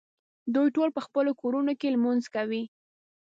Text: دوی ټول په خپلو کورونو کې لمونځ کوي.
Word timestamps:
دوی 0.55 0.67
ټول 0.75 0.89
په 0.93 1.01
خپلو 1.05 1.31
کورونو 1.41 1.71
کې 1.79 1.93
لمونځ 1.95 2.23
کوي. 2.35 2.63